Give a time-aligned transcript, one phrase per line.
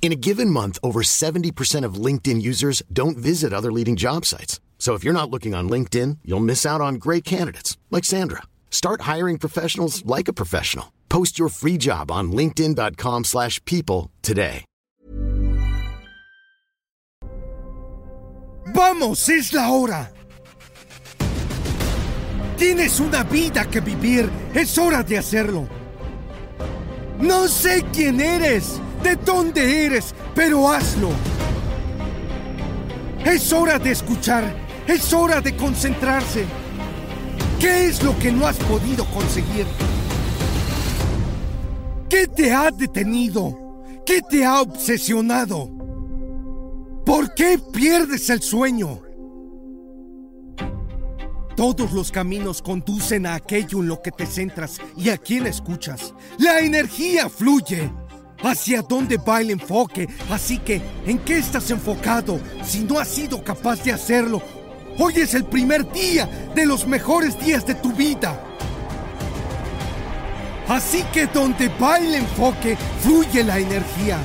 [0.00, 4.58] In a given month, over 70% of LinkedIn users don't visit other leading job sites.
[4.78, 8.44] So if you're not looking on LinkedIn, you'll miss out on great candidates like Sandra.
[8.70, 10.94] Start hiring professionals like a professional.
[11.10, 14.64] Post your free job on linkedin.com/people today.
[18.74, 19.28] ¡Vamos!
[19.28, 20.12] ¡Es la hora!
[22.58, 24.30] Tienes una vida que vivir.
[24.54, 25.68] Es hora de hacerlo.
[27.18, 31.10] No sé quién eres, de dónde eres, pero hazlo.
[33.24, 34.44] Es hora de escuchar.
[34.86, 36.46] Es hora de concentrarse.
[37.60, 39.66] ¿Qué es lo que no has podido conseguir?
[42.08, 43.82] ¿Qué te ha detenido?
[44.06, 45.70] ¿Qué te ha obsesionado?
[47.04, 49.02] ¿Por qué pierdes el sueño?
[51.56, 56.14] Todos los caminos conducen a aquello en lo que te centras y a quien escuchas.
[56.38, 57.90] La energía fluye.
[58.42, 60.08] ¿Hacia dónde va el enfoque?
[60.30, 64.40] Así que, ¿en qué estás enfocado si no has sido capaz de hacerlo?
[64.98, 68.40] Hoy es el primer día de los mejores días de tu vida.
[70.68, 74.18] Así que donde va el enfoque, fluye la energía.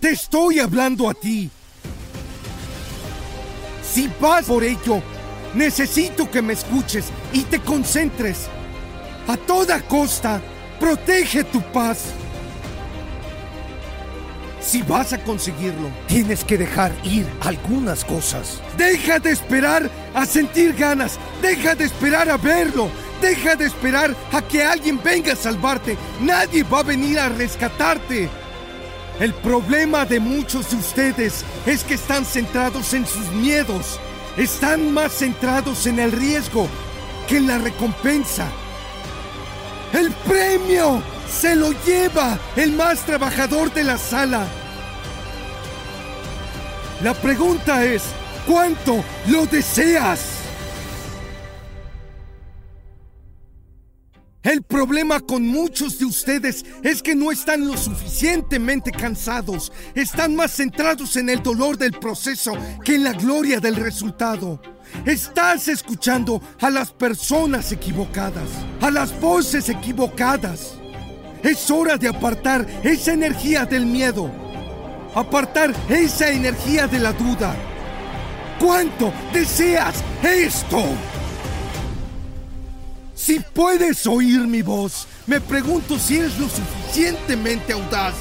[0.00, 1.50] Te estoy hablando a ti.
[3.84, 5.02] Si vas por ello,
[5.54, 8.48] necesito que me escuches y te concentres.
[9.28, 10.40] A toda costa,
[10.82, 12.12] protege tu paz.
[14.60, 18.60] Si vas a conseguirlo, tienes que dejar ir algunas cosas.
[18.76, 21.20] Deja de esperar a sentir ganas.
[21.40, 22.88] Deja de esperar a verlo.
[23.20, 25.96] Deja de esperar a que alguien venga a salvarte.
[26.20, 28.28] Nadie va a venir a rescatarte.
[29.20, 34.00] El problema de muchos de ustedes es que están centrados en sus miedos.
[34.36, 36.66] Están más centrados en el riesgo
[37.28, 38.48] que en la recompensa.
[39.92, 44.46] El premio se lo lleva el más trabajador de la sala.
[47.02, 48.02] La pregunta es,
[48.46, 50.41] ¿cuánto lo deseas?
[54.52, 60.54] El problema con muchos de ustedes es que no están lo suficientemente cansados, están más
[60.54, 62.52] centrados en el dolor del proceso
[62.84, 64.60] que en la gloria del resultado.
[65.06, 68.50] Estás escuchando a las personas equivocadas,
[68.82, 70.74] a las voces equivocadas.
[71.42, 74.30] Es hora de apartar esa energía del miedo,
[75.14, 77.56] apartar esa energía de la duda.
[78.60, 80.84] ¿Cuánto deseas esto?
[83.24, 88.14] Si puedes oír mi voz, me pregunto si eres lo suficientemente audaz,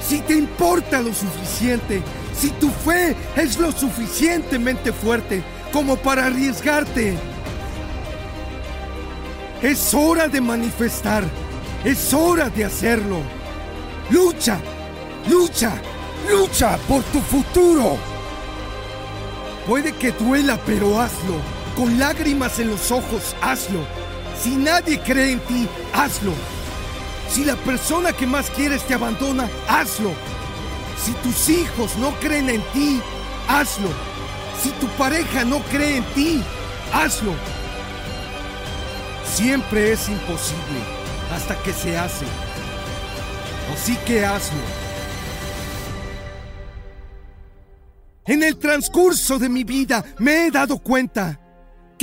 [0.00, 2.00] si te importa lo suficiente,
[2.38, 5.42] si tu fe es lo suficientemente fuerte
[5.72, 7.18] como para arriesgarte.
[9.60, 11.24] Es hora de manifestar,
[11.84, 13.22] es hora de hacerlo.
[14.08, 14.60] Lucha,
[15.28, 15.72] lucha,
[16.30, 17.96] lucha por tu futuro.
[19.66, 21.40] Puede que duela, pero hazlo.
[21.76, 23.84] Con lágrimas en los ojos, hazlo.
[24.44, 26.34] Si nadie cree en ti, hazlo.
[27.30, 30.12] Si la persona que más quieres te abandona, hazlo.
[31.02, 33.00] Si tus hijos no creen en ti,
[33.48, 33.88] hazlo.
[34.62, 36.42] Si tu pareja no cree en ti,
[36.92, 37.32] hazlo.
[39.34, 40.80] Siempre es imposible
[41.34, 42.26] hasta que se hace.
[43.72, 44.60] Así que hazlo.
[48.26, 51.40] En el transcurso de mi vida me he dado cuenta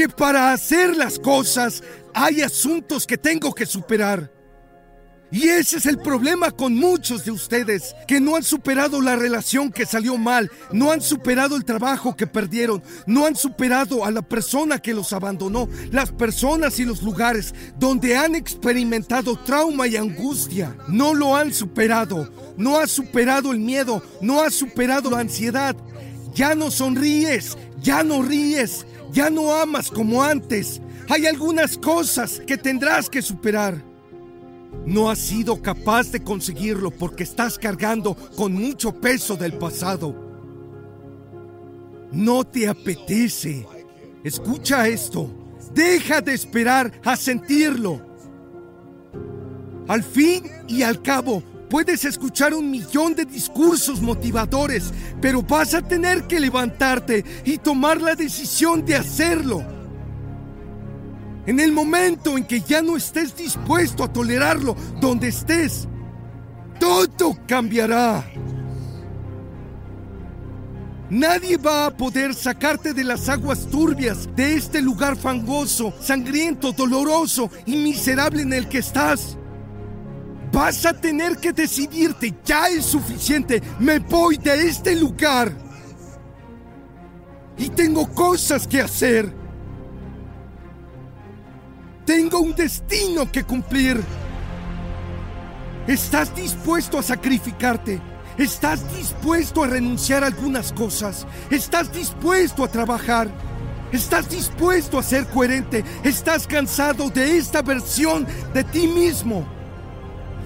[0.01, 4.31] que para hacer las cosas hay asuntos que tengo que superar.
[5.31, 9.71] Y ese es el problema con muchos de ustedes, que no han superado la relación
[9.71, 14.23] que salió mal, no han superado el trabajo que perdieron, no han superado a la
[14.23, 20.75] persona que los abandonó, las personas y los lugares donde han experimentado trauma y angustia.
[20.87, 22.27] No lo han superado,
[22.57, 25.75] no has superado el miedo, no has superado la ansiedad.
[26.33, 30.81] Ya no sonríes, ya no ríes, ya no amas como antes.
[31.09, 33.83] Hay algunas cosas que tendrás que superar.
[34.85, 40.15] No has sido capaz de conseguirlo porque estás cargando con mucho peso del pasado.
[42.11, 43.65] No te apetece.
[44.23, 45.29] Escucha esto.
[45.73, 48.01] Deja de esperar a sentirlo.
[49.87, 55.81] Al fin y al cabo, Puedes escuchar un millón de discursos motivadores, pero vas a
[55.81, 59.63] tener que levantarte y tomar la decisión de hacerlo.
[61.45, 65.87] En el momento en que ya no estés dispuesto a tolerarlo donde estés,
[66.77, 68.29] todo cambiará.
[71.09, 77.49] Nadie va a poder sacarte de las aguas turbias de este lugar fangoso, sangriento, doloroso
[77.65, 79.37] y miserable en el que estás.
[80.61, 85.51] Vas a tener que decidirte, ya es suficiente, me voy de este lugar.
[87.57, 89.33] Y tengo cosas que hacer.
[92.05, 94.03] Tengo un destino que cumplir.
[95.87, 97.99] ¿Estás dispuesto a sacrificarte?
[98.37, 101.25] ¿Estás dispuesto a renunciar a algunas cosas?
[101.49, 103.31] ¿Estás dispuesto a trabajar?
[103.91, 105.83] ¿Estás dispuesto a ser coherente?
[106.03, 109.59] ¿Estás cansado de esta versión de ti mismo?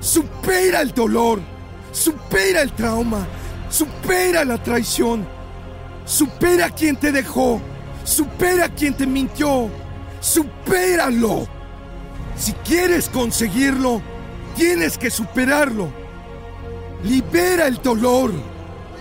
[0.05, 1.41] Supera el dolor,
[1.91, 3.25] supera el trauma,
[3.71, 5.27] supera la traición,
[6.05, 7.59] supera quien te dejó,
[8.03, 9.67] supera quien te mintió,
[10.19, 11.47] supéralo.
[12.37, 13.99] Si quieres conseguirlo,
[14.55, 15.89] tienes que superarlo.
[17.03, 18.31] Libera el dolor.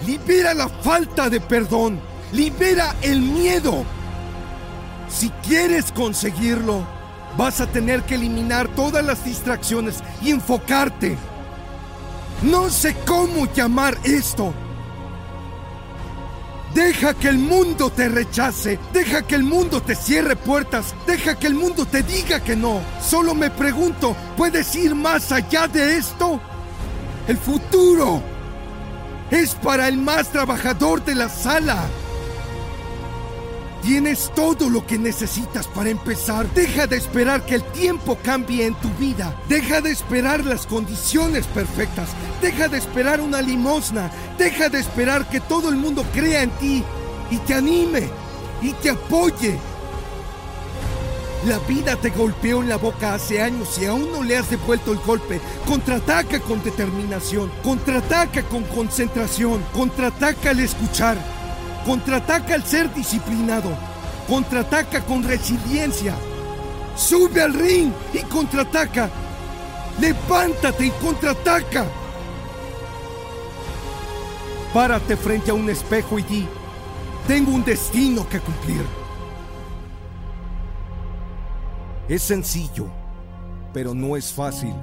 [0.06, 2.01] Libera la falta de perdón.
[2.33, 3.85] Libera el miedo.
[5.11, 6.94] Si quieres conseguirlo,
[7.37, 11.17] vas a tener que eliminar todas las distracciones y enfocarte.
[12.43, 14.53] No sé cómo llamar esto.
[16.75, 21.47] Deja que el mundo te rechace, deja que el mundo te cierre puertas, deja que
[21.47, 22.81] el mundo te diga que no.
[23.01, 26.41] Solo me pregunto, ¿puedes ir más allá de esto?
[27.29, 28.21] El futuro
[29.31, 31.87] es para el más trabajador de la sala.
[33.85, 36.49] Tienes todo lo que necesitas para empezar.
[36.55, 39.37] Deja de esperar que el tiempo cambie en tu vida.
[39.47, 42.09] Deja de esperar las condiciones perfectas.
[42.41, 44.11] Deja de esperar una limosna.
[44.39, 46.83] Deja de esperar que todo el mundo crea en ti
[47.31, 48.09] y te anime
[48.63, 49.59] y te apoye.
[51.47, 54.93] La vida te golpeó en la boca hace años y aún no le has devuelto
[54.93, 55.43] el golpe.
[55.67, 61.19] Contraataca con determinación, contraataca con concentración, contraataca al escuchar,
[61.85, 63.71] contraataca al ser disciplinado,
[64.29, 66.15] contraataca con resiliencia.
[66.97, 69.11] Sube al ring y contraataca.
[70.01, 71.87] Levántate y contraataca.
[74.73, 76.49] Párate frente a un espejo y di,
[77.29, 78.85] tengo un destino que cumplir.
[82.09, 82.87] Es sencillo,
[83.73, 84.75] pero no es fácil.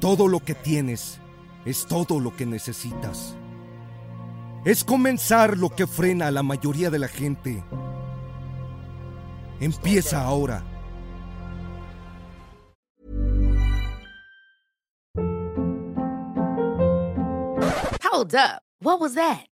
[0.00, 1.18] Todo lo que tienes
[1.64, 3.34] es todo lo que necesitas.
[4.64, 7.64] Es comenzar lo que frena a la mayoría de la gente.
[9.60, 10.62] Empieza ahora.
[18.02, 18.62] Hold up.
[18.80, 19.47] What was that?